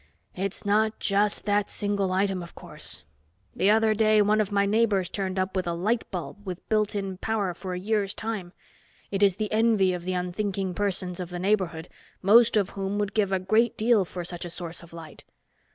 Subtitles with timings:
[0.33, 3.03] "It's not just that single item, of course.
[3.55, 6.95] The other day one of my neighbors turned up with a light bulb with built
[6.95, 8.51] in power for a year's time.
[9.11, 11.87] It is the envy of the unthinking persons of the neighborhood
[12.23, 15.23] most of whom would give a great deal for such a source of light.